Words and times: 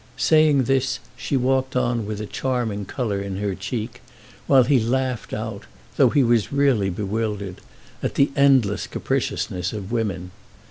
Saying 0.17 0.63
this 0.63 0.97
she 1.15 1.37
walked 1.37 1.75
on 1.75 2.07
with 2.07 2.19
a 2.19 2.25
charming 2.25 2.85
colour 2.85 3.21
in 3.21 3.37
her 3.37 3.53
cheek, 3.53 4.01
while 4.47 4.63
he 4.63 4.79
laughed 4.79 5.31
out, 5.31 5.65
though 5.95 6.09
he 6.09 6.23
was 6.23 6.51
really 6.51 6.89
bewildered, 6.89 7.61
at 8.01 8.15
the 8.15 8.31
endless 8.35 8.87
capriciousness 8.87 9.73
of 9.73 9.91
women. 9.91 10.31